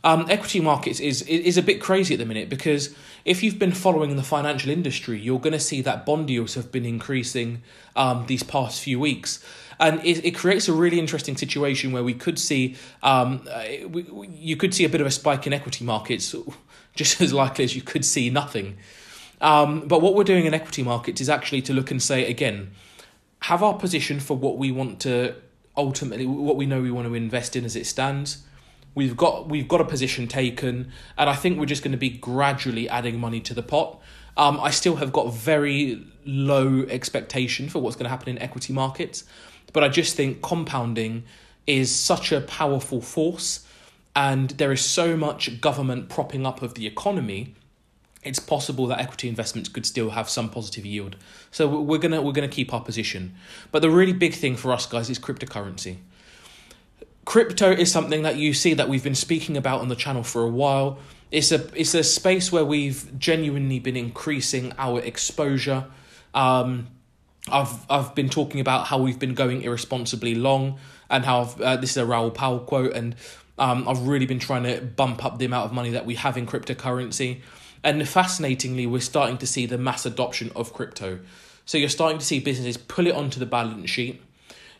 Um, 0.04 0.26
equity 0.30 0.62
markets 0.62 1.00
is 1.00 1.24
is 1.24 1.58
a 1.58 1.62
bit 1.62 1.82
crazy 1.82 2.14
at 2.14 2.20
the 2.20 2.26
minute 2.26 2.50
because 2.50 2.96
if 3.26 3.44
you've 3.44 3.60
been 3.60 3.74
following 3.74 4.16
the 4.16 4.24
financial 4.24 4.72
industry, 4.72 5.20
you're 5.20 5.40
going 5.40 5.54
to 5.54 5.60
see 5.60 5.82
that 5.82 6.06
bond 6.06 6.30
yields 6.30 6.56
have 6.56 6.72
been 6.72 6.86
increasing 6.86 7.62
um, 7.96 8.26
these 8.28 8.44
past 8.44 8.82
few 8.82 9.00
weeks. 9.00 9.44
And 9.80 10.04
it, 10.06 10.26
it 10.26 10.32
creates 10.32 10.68
a 10.68 10.74
really 10.74 11.00
interesting 11.00 11.38
situation 11.38 11.92
where 11.92 12.04
we 12.04 12.14
could 12.14 12.38
see, 12.38 12.76
um, 13.02 13.48
uh, 13.50 13.88
we, 13.88 14.06
you 14.28 14.58
could 14.58 14.74
see 14.74 14.84
a 14.84 14.90
bit 14.90 15.00
of 15.00 15.08
a 15.08 15.12
spike 15.12 15.48
in 15.48 15.54
equity 15.54 15.86
markets, 15.86 16.36
just 16.96 17.22
as 17.22 17.34
likely 17.34 17.64
as 17.64 17.76
you 17.76 17.82
could 17.82 18.04
see 18.04 18.30
nothing. 18.30 18.78
Um, 19.42 19.88
but 19.88 20.02
what 20.02 20.16
we're 20.16 20.26
doing 20.26 20.46
in 20.46 20.54
equity 20.54 20.84
markets 20.84 21.22
is 21.22 21.30
actually 21.30 21.62
to 21.64 21.74
look 21.74 21.92
and 21.92 22.02
say 22.02 22.30
again, 22.30 22.72
have 23.44 23.64
our 23.64 23.74
position 23.74 24.20
for 24.20 24.36
what 24.36 24.58
we 24.58 24.70
want 24.70 25.00
to 25.02 25.36
ultimately, 25.78 26.26
what 26.26 26.58
we 26.58 26.66
know 26.66 26.82
we 26.82 26.92
want 26.92 27.08
to 27.08 27.14
invest 27.14 27.56
in 27.56 27.64
as 27.64 27.78
it 27.78 27.86
stands 27.86 28.44
We've 28.96 29.16
got 29.16 29.48
we've 29.48 29.68
got 29.68 29.82
a 29.82 29.86
position 29.86 30.28
taken, 30.28 30.92
and 31.18 31.30
I 31.30 31.36
think 31.36 31.60
we're 31.60 31.66
just 31.66 31.84
going 31.84 31.92
to 31.92 31.98
be 31.98 32.10
gradually 32.10 32.90
adding 32.90 33.20
money 33.20 33.40
to 33.42 33.54
the 33.54 33.64
pot. 33.64 34.00
Um, 34.36 34.60
I 34.60 34.72
still 34.72 34.96
have 34.98 35.12
got 35.12 35.34
very 35.34 36.06
low 36.26 36.84
expectation 36.90 37.70
for 37.70 37.80
what's 37.80 37.96
going 37.96 38.06
to 38.06 38.10
happen 38.10 38.30
in 38.30 38.40
equity 38.40 38.74
markets, 38.74 39.26
but 39.74 39.84
I 39.84 39.90
just 39.90 40.16
think 40.16 40.42
compounding 40.42 41.24
is 41.68 41.94
such 41.94 42.32
a 42.32 42.42
powerful 42.42 43.02
force, 43.02 43.66
and 44.16 44.52
there 44.52 44.72
is 44.72 44.82
so 44.82 45.16
much 45.16 45.62
government 45.62 46.10
propping 46.10 46.46
up 46.46 46.62
of 46.62 46.74
the 46.74 46.88
economy. 46.88 47.56
It's 48.24 48.40
possible 48.40 48.88
that 48.88 49.00
equity 49.00 49.30
investments 49.30 49.70
could 49.70 49.86
still 49.86 50.10
have 50.10 50.30
some 50.30 50.50
positive 50.50 50.86
yield. 50.86 51.16
So 51.52 51.68
we're 51.68 52.00
gonna 52.00 52.22
we're 52.22 52.34
gonna 52.34 52.48
keep 52.48 52.74
our 52.74 52.82
position. 52.82 53.36
But 53.72 53.82
the 53.82 53.90
really 53.90 54.14
big 54.14 54.34
thing 54.34 54.56
for 54.56 54.74
us 54.74 54.86
guys 54.86 55.10
is 55.10 55.20
cryptocurrency. 55.20 55.98
Crypto 57.30 57.70
is 57.72 57.92
something 57.92 58.24
that 58.24 58.38
you 58.38 58.56
see 58.56 58.74
that 58.74 58.90
we've 58.90 59.04
been 59.04 59.14
speaking 59.14 59.56
about 59.56 59.82
on 59.82 59.88
the 59.88 59.96
channel 59.96 60.24
for 60.24 60.42
a 60.42 60.50
while. 60.50 60.98
It's 61.30 61.52
a 61.52 61.70
it's 61.80 61.94
a 61.94 62.04
space 62.04 62.52
where 62.52 62.66
we've 62.66 63.20
genuinely 63.20 63.78
been 63.78 63.96
increasing 63.96 64.74
our 64.80 65.00
exposure. 65.00 65.86
Um, 66.34 66.88
I've 67.48 67.86
I've 67.88 68.16
been 68.16 68.30
talking 68.30 68.62
about 68.62 68.88
how 68.88 68.98
we've 68.98 69.20
been 69.20 69.36
going 69.36 69.62
irresponsibly 69.62 70.34
long 70.34 70.80
and 71.08 71.24
how 71.24 71.42
uh, 71.62 71.76
this 71.78 71.92
is 71.92 71.98
a 71.98 72.06
Raoul 72.08 72.32
Pal 72.32 72.62
quote 72.62 72.94
and 72.94 73.16
um, 73.60 73.88
I've 73.88 74.08
really 74.08 74.26
been 74.26 74.40
trying 74.40 74.64
to 74.64 74.82
bump 74.82 75.24
up 75.24 75.38
the 75.38 75.46
amount 75.46 75.66
of 75.66 75.72
money 75.72 75.92
that 75.92 76.08
we 76.08 76.16
have 76.16 76.36
in 76.36 76.48
cryptocurrency. 76.48 77.42
And 77.84 78.10
fascinatingly, 78.10 78.88
we're 78.88 79.02
starting 79.02 79.38
to 79.38 79.46
see 79.46 79.68
the 79.68 79.78
mass 79.78 80.04
adoption 80.04 80.52
of 80.56 80.74
crypto. 80.74 81.20
So 81.68 81.78
you're 81.78 81.90
starting 81.90 82.18
to 82.18 82.26
see 82.26 82.40
businesses 82.40 82.78
pull 82.78 83.06
it 83.06 83.14
onto 83.14 83.40
the 83.40 83.46
balance 83.46 83.92
sheet 83.92 84.20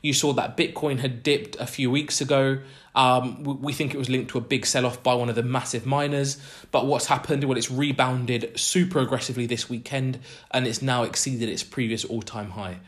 you 0.02 0.14
saw 0.14 0.34
that 0.34 0.56
Bitcoin 0.56 1.00
had 1.00 1.24
dipped 1.24 1.56
a 1.58 1.68
few 1.68 1.92
weeks 1.92 2.22
ago. 2.22 2.60
Um, 2.96 3.44
we 3.62 3.74
think 3.74 3.94
it 3.94 3.98
was 3.98 4.10
linked 4.10 4.32
to 4.32 4.38
a 4.38 4.42
big 4.42 4.66
sell 4.66 4.86
off 4.86 5.04
by 5.04 5.14
one 5.14 5.30
of 5.30 5.36
the 5.36 5.44
massive 5.44 5.86
miners. 5.86 6.38
But 6.72 6.86
what's 6.86 7.08
happened? 7.08 7.44
Well, 7.44 7.58
it's 7.58 7.72
rebounded 7.72 8.58
super 8.58 9.00
aggressively 9.00 9.46
this 9.46 9.70
weekend 9.70 10.20
and 10.52 10.66
it's 10.66 10.82
now 10.82 11.04
exceeded 11.04 11.50
its 11.50 11.64
previous 11.64 12.06
all 12.06 12.22
time 12.22 12.52
high. 12.52 12.80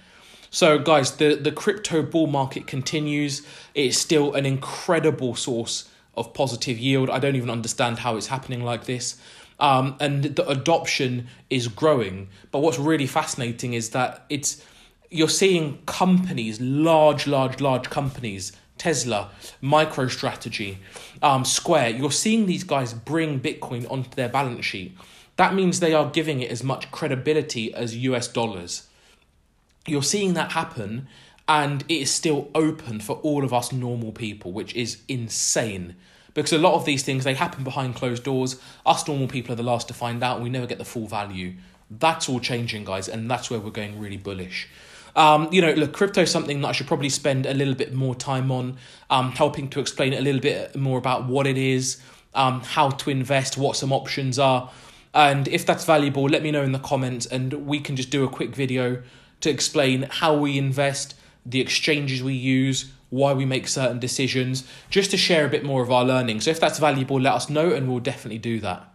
So, 0.49 0.79
guys, 0.79 1.15
the, 1.15 1.35
the 1.35 1.51
crypto 1.51 2.01
bull 2.01 2.27
market 2.27 2.67
continues. 2.67 3.45
It's 3.73 3.97
still 3.97 4.33
an 4.33 4.45
incredible 4.45 5.35
source 5.35 5.89
of 6.15 6.33
positive 6.33 6.77
yield. 6.77 7.09
I 7.09 7.19
don't 7.19 7.37
even 7.37 7.49
understand 7.49 7.99
how 7.99 8.17
it's 8.17 8.27
happening 8.27 8.63
like 8.63 8.85
this. 8.85 9.17
Um, 9.61 9.95
and 9.99 10.23
the 10.23 10.47
adoption 10.49 11.27
is 11.49 11.67
growing. 11.67 12.29
But 12.51 12.59
what's 12.59 12.79
really 12.79 13.07
fascinating 13.07 13.73
is 13.73 13.91
that 13.91 14.25
it's 14.29 14.65
you're 15.11 15.29
seeing 15.29 15.77
companies, 15.85 16.59
large, 16.61 17.27
large, 17.27 17.59
large 17.59 17.89
companies, 17.89 18.53
Tesla, 18.77 19.29
MicroStrategy, 19.61 20.77
um, 21.21 21.43
Square, 21.45 21.89
you're 21.89 22.11
seeing 22.11 22.45
these 22.45 22.63
guys 22.63 22.93
bring 22.93 23.39
Bitcoin 23.39 23.89
onto 23.91 24.09
their 24.11 24.29
balance 24.29 24.65
sheet. 24.65 24.97
That 25.35 25.53
means 25.53 25.79
they 25.79 25.93
are 25.93 26.09
giving 26.09 26.39
it 26.41 26.49
as 26.49 26.63
much 26.63 26.89
credibility 26.91 27.73
as 27.73 27.95
US 27.97 28.27
dollars. 28.27 28.87
You're 29.85 30.01
seeing 30.01 30.33
that 30.35 30.53
happen, 30.53 31.07
and 31.47 31.83
it 31.89 32.01
is 32.01 32.11
still 32.11 32.49
open 32.55 33.01
for 33.01 33.17
all 33.17 33.43
of 33.43 33.53
us 33.53 33.71
normal 33.73 34.13
people, 34.13 34.53
which 34.53 34.73
is 34.75 35.01
insane 35.07 35.95
because 36.33 36.53
a 36.53 36.57
lot 36.57 36.75
of 36.75 36.85
these 36.85 37.03
things 37.03 37.25
they 37.25 37.33
happen 37.33 37.63
behind 37.63 37.95
closed 37.95 38.23
doors. 38.23 38.59
Us 38.85 39.05
normal 39.07 39.27
people 39.27 39.51
are 39.51 39.57
the 39.57 39.63
last 39.63 39.89
to 39.89 39.93
find 39.93 40.23
out, 40.23 40.35
and 40.35 40.43
we 40.43 40.49
never 40.49 40.65
get 40.65 40.77
the 40.77 40.85
full 40.85 41.07
value. 41.07 41.55
That's 41.89 42.29
all 42.29 42.39
changing, 42.39 42.85
guys, 42.85 43.09
and 43.09 43.29
that's 43.29 43.49
where 43.49 43.59
we're 43.59 43.71
going 43.71 43.99
really 43.99 44.17
bullish. 44.17 44.69
Um, 45.15 45.49
you 45.51 45.61
know, 45.61 45.73
look, 45.73 45.93
crypto 45.93 46.21
is 46.21 46.31
something 46.31 46.61
that 46.61 46.67
I 46.67 46.71
should 46.71 46.87
probably 46.87 47.09
spend 47.09 47.45
a 47.45 47.53
little 47.53 47.73
bit 47.75 47.93
more 47.93 48.15
time 48.15 48.51
on, 48.51 48.77
um, 49.09 49.31
helping 49.31 49.69
to 49.69 49.79
explain 49.79 50.13
a 50.13 50.21
little 50.21 50.41
bit 50.41 50.75
more 50.75 50.97
about 50.97 51.27
what 51.27 51.47
it 51.47 51.57
is, 51.57 52.01
um, 52.33 52.61
how 52.61 52.89
to 52.89 53.09
invest, 53.09 53.57
what 53.57 53.75
some 53.75 53.91
options 53.91 54.39
are. 54.39 54.71
And 55.13 55.47
if 55.47 55.65
that's 55.65 55.83
valuable, 55.83 56.23
let 56.23 56.41
me 56.41 56.51
know 56.51 56.63
in 56.63 56.71
the 56.71 56.79
comments, 56.79 57.25
and 57.25 57.53
we 57.65 57.79
can 57.79 57.95
just 57.95 58.09
do 58.09 58.23
a 58.23 58.29
quick 58.29 58.55
video 58.55 59.01
to 59.41 59.49
explain 59.49 60.07
how 60.09 60.35
we 60.37 60.57
invest, 60.57 61.15
the 61.45 61.59
exchanges 61.59 62.23
we 62.23 62.33
use, 62.33 62.91
why 63.09 63.33
we 63.33 63.43
make 63.43 63.67
certain 63.67 63.99
decisions, 63.99 64.63
just 64.89 65.11
to 65.11 65.17
share 65.17 65.45
a 65.45 65.49
bit 65.49 65.65
more 65.65 65.81
of 65.81 65.91
our 65.91 66.05
learning. 66.05 66.39
So 66.39 66.51
if 66.51 66.59
that's 66.61 66.79
valuable, 66.79 67.19
let 67.19 67.33
us 67.33 67.49
know, 67.49 67.73
and 67.73 67.89
we'll 67.89 67.99
definitely 67.99 68.39
do 68.39 68.61
that. 68.61 68.87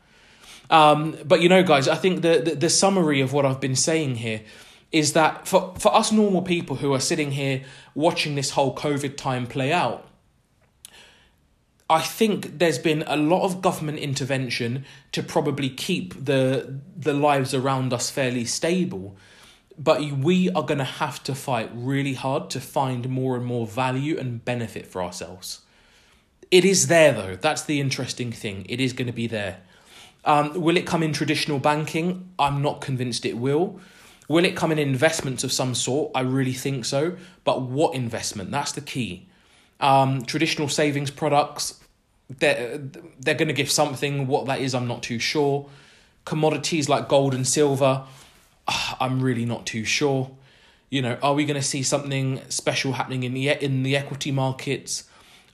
Um, 0.70 1.16
but 1.24 1.42
you 1.42 1.48
know, 1.48 1.62
guys, 1.62 1.86
I 1.86 1.96
think 1.96 2.22
the, 2.22 2.40
the, 2.44 2.54
the 2.54 2.70
summary 2.70 3.20
of 3.20 3.32
what 3.32 3.44
I've 3.44 3.60
been 3.60 3.76
saying 3.76 4.16
here 4.16 4.40
is 4.92 5.12
that 5.12 5.46
for, 5.46 5.74
for 5.78 5.94
us 5.94 6.12
normal 6.12 6.42
people 6.42 6.76
who 6.76 6.94
are 6.94 7.00
sitting 7.00 7.32
here 7.32 7.62
watching 7.94 8.34
this 8.34 8.50
whole 8.50 8.74
COVID 8.74 9.16
time 9.16 9.46
play 9.46 9.72
out, 9.72 10.06
I 11.88 12.00
think 12.00 12.58
there's 12.58 12.78
been 12.78 13.04
a 13.06 13.16
lot 13.16 13.44
of 13.44 13.62
government 13.62 13.98
intervention 13.98 14.84
to 15.12 15.22
probably 15.22 15.70
keep 15.70 16.24
the 16.24 16.80
the 16.96 17.12
lives 17.12 17.54
around 17.54 17.92
us 17.92 18.10
fairly 18.10 18.44
stable. 18.44 19.16
But 19.78 20.00
we 20.00 20.48
are 20.50 20.62
going 20.62 20.78
to 20.78 20.84
have 20.84 21.22
to 21.24 21.34
fight 21.34 21.70
really 21.74 22.14
hard 22.14 22.48
to 22.50 22.60
find 22.60 23.08
more 23.08 23.36
and 23.36 23.44
more 23.44 23.66
value 23.66 24.18
and 24.18 24.42
benefit 24.44 24.86
for 24.86 25.02
ourselves. 25.02 25.60
It 26.50 26.64
is 26.64 26.86
there 26.86 27.12
though. 27.12 27.36
That's 27.36 27.62
the 27.62 27.80
interesting 27.80 28.32
thing. 28.32 28.66
It 28.68 28.80
is 28.80 28.92
going 28.92 29.06
to 29.06 29.12
be 29.12 29.26
there. 29.26 29.58
Um, 30.24 30.60
will 30.60 30.76
it 30.76 30.86
come 30.86 31.04
in 31.04 31.12
traditional 31.12 31.60
banking? 31.60 32.30
I'm 32.36 32.62
not 32.62 32.80
convinced 32.80 33.24
it 33.24 33.38
will. 33.38 33.78
Will 34.28 34.44
it 34.44 34.56
come 34.56 34.72
in 34.72 34.78
investments 34.78 35.44
of 35.44 35.52
some 35.52 35.74
sort? 35.74 36.10
I 36.14 36.20
really 36.20 36.52
think 36.52 36.84
so. 36.84 37.16
But 37.44 37.62
what 37.62 37.94
investment? 37.94 38.50
That's 38.50 38.72
the 38.72 38.80
key. 38.80 39.28
Um, 39.78 40.24
traditional 40.24 40.68
savings 40.68 41.10
products, 41.10 41.80
they're, 42.28 42.78
they're 43.20 43.34
going 43.34 43.48
to 43.48 43.54
give 43.54 43.70
something. 43.70 44.26
What 44.26 44.46
that 44.46 44.60
is, 44.60 44.74
I'm 44.74 44.88
not 44.88 45.02
too 45.02 45.18
sure. 45.18 45.68
Commodities 46.24 46.88
like 46.88 47.08
gold 47.08 47.34
and 47.34 47.46
silver, 47.46 48.04
I'm 49.00 49.20
really 49.20 49.44
not 49.44 49.66
too 49.66 49.84
sure. 49.84 50.30
You 50.90 51.02
know, 51.02 51.18
are 51.22 51.34
we 51.34 51.44
going 51.44 51.60
to 51.60 51.66
see 51.66 51.82
something 51.82 52.40
special 52.48 52.92
happening 52.92 53.22
in 53.24 53.34
the 53.34 53.50
in 53.50 53.82
the 53.82 53.96
equity 53.96 54.30
markets? 54.30 55.04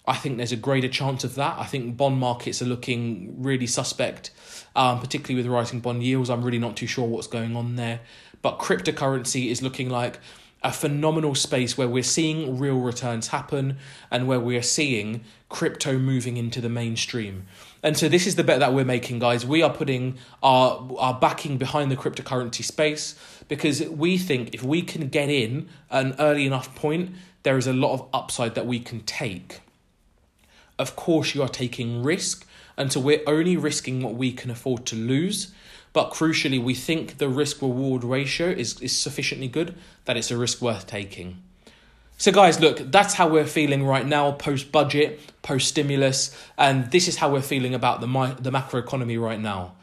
I 0.07 0.15
think 0.15 0.37
there's 0.37 0.53
a 0.53 0.57
greater 0.57 0.89
chance 0.89 1.25
of 1.25 1.37
that. 1.37 1.59
I 1.59 1.65
think 1.65 1.97
bond 1.97 2.19
markets 2.19 2.61
are 2.61 2.67
looking 2.67 3.35
really 3.43 3.67
suspect, 3.67 4.31
um, 4.75 4.99
particularly 5.01 5.37
with 5.43 5.51
rising 5.51 5.81
bond 5.81 6.03
yields. 6.03 6.29
I'm 6.29 6.43
really 6.43 6.59
not 6.59 6.77
too 6.77 6.87
sure 6.87 7.07
what's 7.07 7.29
going 7.29 7.55
on 7.55 7.77
there. 7.77 8.01
But 8.43 8.59
cryptocurrency 8.59 9.51
is 9.51 9.63
looking 9.63 9.89
like 9.89 10.19
a 10.65 10.73
phenomenal 10.73 11.35
space 11.35 11.77
where 11.77 11.89
we're 11.89 12.03
seeing 12.03 12.59
real 12.59 12.79
returns 12.79 13.29
happen 13.29 13.79
and 14.11 14.29
where 14.29 14.39
we're 14.39 14.63
seeing 14.63 15.23
crypto 15.49 15.99
moving 15.99 16.37
into 16.37 16.61
the 16.61 16.69
mainstream. 16.69 17.47
And 17.83 17.97
so 17.97 18.09
this 18.09 18.27
is 18.27 18.37
the 18.37 18.45
bet 18.45 18.61
that 18.61 18.73
we're 18.73 18.85
making, 18.85 19.19
guys. 19.19 19.45
We 19.45 19.63
are 19.63 19.73
putting 19.73 20.19
our 20.43 20.89
our 20.99 21.15
backing 21.15 21.59
behind 21.59 21.91
the 21.91 21.97
cryptocurrency 21.97 22.63
space 22.63 23.17
because 23.49 23.83
we 23.89 24.19
think 24.19 24.55
if 24.55 24.63
we 24.63 24.83
can 24.83 25.09
get 25.09 25.29
in 25.29 25.69
an 25.91 26.15
early 26.19 26.47
enough 26.47 26.75
point, 26.77 27.11
there 27.43 27.59
is 27.59 27.67
a 27.67 27.73
lot 27.73 27.95
of 27.95 28.09
upside 28.13 28.55
that 28.55 28.67
we 28.67 28.79
can 28.79 29.01
take. 29.01 29.61
Of 30.79 30.95
course, 30.95 31.35
you 31.35 31.43
are 31.43 31.49
taking 31.49 32.03
risk, 32.03 32.47
and 32.77 32.93
so 32.93 33.01
we're 33.01 33.23
only 33.27 33.57
risking 33.57 34.01
what 34.03 34.15
we 34.15 34.33
can 34.33 34.51
afford 34.51 34.87
to 34.87 34.97
lose. 34.97 35.53
But 35.93 36.11
crucially, 36.11 36.63
we 36.63 36.75
think 36.75 37.19
the 37.19 37.29
risk 37.29 37.61
reward 37.61 38.05
ratio 38.05 38.49
is, 38.49 38.81
is 38.81 38.97
sufficiently 38.97 39.49
good 39.49 39.75
that 40.07 40.17
it's 40.17 40.31
a 40.31 40.37
risk 40.37 40.63
worth 40.63 40.87
taking. 40.87 41.43
So, 42.17 42.31
guys, 42.31 42.61
look, 42.61 42.79
that's 42.91 43.15
how 43.15 43.29
we're 43.29 43.47
feeling 43.47 43.85
right 43.85 44.07
now 44.07 44.33
post 44.33 44.71
budget, 44.71 45.21
post 45.43 45.69
stimulus, 45.69 46.37
and 46.57 46.91
this 46.91 47.09
is 47.09 47.17
how 47.17 47.31
we're 47.33 47.43
feeling 47.43 47.75
about 47.75 48.01
the, 48.01 48.37
the 48.41 48.51
macro 48.51 48.81
economy 48.81 49.19
right 49.19 49.41
now. 49.41 49.75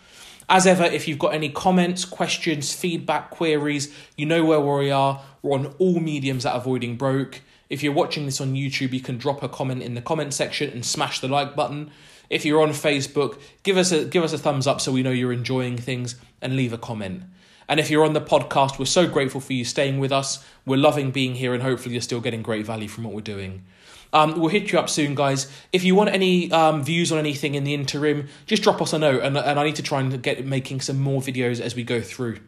As 0.47 0.65
ever, 0.65 0.83
if 0.83 1.07
you've 1.07 1.19
got 1.19 1.35
any 1.35 1.49
comments, 1.49 2.05
questions, 2.05 2.73
feedback, 2.73 3.29
queries, 3.29 3.93
you 4.17 4.25
know 4.25 4.43
where 4.45 4.59
we 4.59 4.89
are. 4.89 5.21
We're 5.43 5.59
on 5.59 5.75
all 5.77 5.99
mediums 5.99 6.45
at 6.45 6.55
Avoiding 6.55 6.95
Broke. 6.95 7.41
If 7.69 7.83
you're 7.83 7.93
watching 7.93 8.25
this 8.25 8.41
on 8.41 8.55
YouTube, 8.55 8.93
you 8.93 8.99
can 8.99 9.17
drop 9.19 9.43
a 9.43 9.49
comment 9.49 9.83
in 9.83 9.93
the 9.93 10.01
comment 10.01 10.33
section 10.33 10.71
and 10.71 10.83
smash 10.83 11.19
the 11.19 11.27
like 11.27 11.55
button. 11.55 11.91
If 12.29 12.45
you're 12.45 12.61
on 12.61 12.69
Facebook, 12.69 13.39
give 13.63 13.77
us 13.77 13.91
a 13.91 14.05
give 14.05 14.23
us 14.23 14.33
a 14.33 14.37
thumbs 14.37 14.67
up 14.67 14.81
so 14.81 14.91
we 14.91 15.03
know 15.03 15.11
you're 15.11 15.33
enjoying 15.33 15.77
things 15.77 16.15
and 16.41 16.55
leave 16.55 16.73
a 16.73 16.77
comment. 16.77 17.23
And 17.67 17.79
if 17.79 17.91
you're 17.91 18.03
on 18.03 18.13
the 18.13 18.21
podcast, 18.21 18.79
we're 18.79 18.85
so 18.85 19.07
grateful 19.07 19.39
for 19.39 19.53
you 19.53 19.63
staying 19.63 19.99
with 19.99 20.11
us. 20.11 20.43
We're 20.65 20.77
loving 20.77 21.11
being 21.11 21.35
here 21.35 21.53
and 21.53 21.61
hopefully 21.61 21.93
you're 21.93 22.01
still 22.01 22.19
getting 22.19 22.41
great 22.41 22.65
value 22.65 22.87
from 22.87 23.03
what 23.03 23.13
we're 23.13 23.21
doing. 23.21 23.63
Um, 24.11 24.39
we'll 24.39 24.49
hit 24.49 24.71
you 24.71 24.79
up 24.79 24.89
soon, 24.89 25.13
guys. 25.13 25.51
If 25.71 25.83
you 25.83 25.93
want 25.93 26.09
any 26.09 26.51
um, 26.51 26.83
views 26.83 27.11
on 27.11 27.19
anything 27.19 27.53
in 27.53 27.63
the 27.63 27.75
interim, 27.75 28.27
just 28.47 28.63
drop 28.63 28.81
us 28.81 28.91
a 28.93 28.97
note, 28.97 29.21
and, 29.21 29.37
and 29.37 29.59
I 29.59 29.63
need 29.63 29.75
to 29.75 29.83
try 29.83 29.99
and 29.99 30.21
get 30.23 30.43
making 30.45 30.81
some 30.81 30.99
more 30.99 31.21
videos 31.21 31.61
as 31.61 31.75
we 31.75 31.83
go 31.83 32.01
through. 32.01 32.39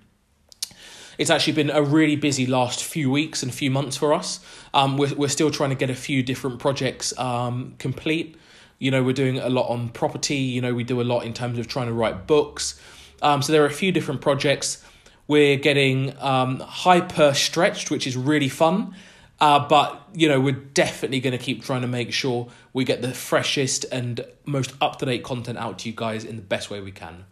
It's 1.19 1.29
actually 1.29 1.53
been 1.53 1.69
a 1.69 1.83
really 1.83 2.15
busy 2.15 2.47
last 2.47 2.83
few 2.83 3.11
weeks 3.11 3.43
and 3.43 3.53
few 3.53 3.69
months 3.69 3.95
for 3.95 4.11
us. 4.11 4.39
Um, 4.73 4.97
we're, 4.97 5.13
we're 5.13 5.29
still 5.29 5.51
trying 5.51 5.69
to 5.69 5.75
get 5.75 5.91
a 5.91 5.95
few 5.95 6.23
different 6.23 6.59
projects 6.59 7.15
um, 7.19 7.75
complete. 7.77 8.37
You 8.81 8.89
know, 8.89 9.03
we're 9.03 9.13
doing 9.13 9.37
a 9.37 9.47
lot 9.47 9.69
on 9.69 9.89
property. 9.89 10.37
You 10.37 10.59
know, 10.59 10.73
we 10.73 10.83
do 10.83 11.01
a 11.01 11.03
lot 11.03 11.19
in 11.23 11.33
terms 11.33 11.59
of 11.59 11.67
trying 11.67 11.85
to 11.85 11.93
write 11.93 12.25
books. 12.25 12.81
Um, 13.21 13.43
so 13.43 13.53
there 13.53 13.61
are 13.61 13.67
a 13.67 13.71
few 13.71 13.91
different 13.91 14.21
projects. 14.21 14.83
We're 15.27 15.57
getting 15.57 16.17
um, 16.17 16.59
hyper 16.61 17.35
stretched, 17.35 17.91
which 17.91 18.07
is 18.07 18.17
really 18.17 18.49
fun. 18.49 18.95
Uh, 19.39 19.67
but 19.67 20.01
you 20.15 20.27
know, 20.27 20.39
we're 20.39 20.53
definitely 20.53 21.19
going 21.19 21.37
to 21.37 21.43
keep 21.43 21.63
trying 21.63 21.81
to 21.81 21.87
make 21.87 22.11
sure 22.11 22.47
we 22.73 22.83
get 22.83 23.03
the 23.03 23.13
freshest 23.13 23.85
and 23.91 24.25
most 24.45 24.73
up 24.81 24.97
to 24.97 25.05
date 25.05 25.23
content 25.23 25.59
out 25.59 25.77
to 25.79 25.89
you 25.89 25.95
guys 25.95 26.25
in 26.25 26.35
the 26.35 26.41
best 26.41 26.71
way 26.71 26.81
we 26.81 26.91
can. 26.91 27.25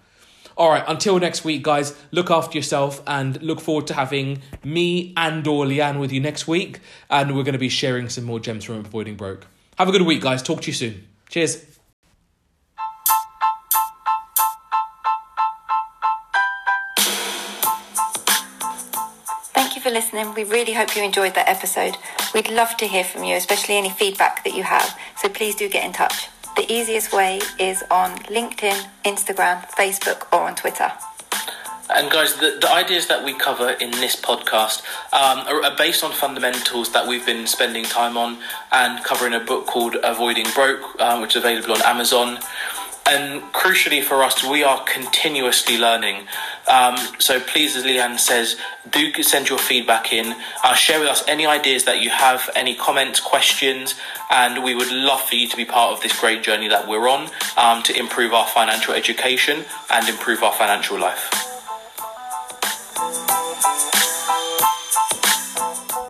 All 0.55 0.69
right, 0.69 0.83
until 0.87 1.17
next 1.17 1.43
week, 1.43 1.63
guys, 1.63 1.95
look 2.11 2.29
after 2.29 2.55
yourself 2.55 3.01
and 3.07 3.41
look 3.41 3.59
forward 3.59 3.87
to 3.87 3.95
having 3.95 4.43
me 4.63 5.15
and 5.17 5.47
or 5.47 5.65
Leanne 5.65 5.99
with 5.99 6.11
you 6.11 6.19
next 6.19 6.47
week. 6.47 6.79
And 7.09 7.35
we're 7.35 7.43
going 7.43 7.53
to 7.53 7.59
be 7.59 7.69
sharing 7.69 8.07
some 8.07 8.25
more 8.25 8.39
gems 8.39 8.65
from 8.65 8.75
Avoiding 8.75 9.15
Broke. 9.15 9.47
Have 9.79 9.89
a 9.89 9.91
good 9.91 10.03
week, 10.03 10.21
guys. 10.21 10.43
Talk 10.43 10.61
to 10.61 10.67
you 10.67 10.73
soon. 10.73 11.07
Cheers. 11.29 11.63
Thank 19.53 19.75
you 19.75 19.81
for 19.81 19.91
listening. 19.91 20.33
We 20.33 20.43
really 20.43 20.74
hope 20.74 20.95
you 20.95 21.03
enjoyed 21.03 21.36
that 21.36 21.48
episode. 21.48 21.98
We'd 22.33 22.50
love 22.50 22.75
to 22.77 22.88
hear 22.88 23.03
from 23.03 23.24
you, 23.24 23.36
especially 23.36 23.77
any 23.77 23.91
feedback 23.91 24.43
that 24.43 24.55
you 24.55 24.63
have. 24.63 24.98
So 25.21 25.29
please 25.29 25.53
do 25.53 25.69
get 25.69 25.86
in 25.86 25.93
touch. 25.93 26.29
The 26.55 26.65
easiest 26.71 27.13
way 27.13 27.39
is 27.59 27.83
on 27.91 28.17
LinkedIn, 28.24 28.89
Instagram, 29.05 29.63
Facebook, 29.69 30.27
or 30.33 30.41
on 30.41 30.55
Twitter. 30.55 30.91
And 31.89 32.12
guys, 32.12 32.36
the, 32.36 32.58
the 32.62 32.72
ideas 32.72 33.08
that 33.08 33.25
we 33.25 33.34
cover 33.34 33.72
in 33.72 33.89
this 33.91 34.15
podcast 34.15 34.84
um, 35.12 35.39
are, 35.48 35.63
are, 35.63 35.75
based 35.75 36.03
on 36.03 36.12
fundamentals 36.12 36.91
that 36.93 37.08
we've 37.08 37.25
been 37.25 37.48
spending 37.48 37.84
time 37.84 38.15
on 38.15 38.38
and 38.72 39.03
covering 39.03 39.34
a 39.34 39.39
book 39.39 39.65
called 39.65 39.98
Avoiding 40.03 40.46
Broke, 40.53 41.00
um, 41.01 41.22
which 41.22 41.36
is 41.36 41.43
available 41.43 41.74
on 41.74 41.81
Amazon. 41.81 42.38
And 43.08 43.41
crucially 43.53 44.03
for 44.03 44.22
us, 44.22 44.43
we 44.43 44.63
are 44.63 44.84
continuously 44.84 45.79
learning. 45.79 46.27
Um, 46.67 46.96
so 47.17 47.39
please, 47.39 47.75
as 47.75 47.84
Leanne 47.84 48.19
says, 48.19 48.55
do 48.91 49.12
send 49.24 49.50
your 49.50 49.58
feedback 49.58 50.13
in. 50.13 50.36
Uh, 50.63 50.75
share 50.75 51.00
with 51.00 51.10
us 51.10 51.24
any 51.27 51.48
ideas 51.48 51.86
that 51.86 52.01
you 52.01 52.12
have, 52.12 52.51
any 52.55 52.75
comments, 52.75 53.19
questions, 53.19 53.96
and 54.29 54.63
we 54.63 54.75
would 54.75 54.91
love 54.91 55.24
for 55.24 55.34
you 55.34 55.48
to 55.48 55.58
be 55.58 55.65
part 55.65 55.91
of 55.91 56.01
this 56.03 56.19
great 56.19 56.43
journey 56.43 56.67
that 56.67 56.88
we're 56.88 57.10
on 57.10 57.31
um, 57.58 57.81
to 57.81 57.98
improve 57.98 58.31
our 58.31 58.46
financial 58.46 58.93
education 58.93 59.65
and 59.89 60.08
improve 60.08 60.43
our 60.43 60.53
financial 60.53 61.00
life. 61.00 61.38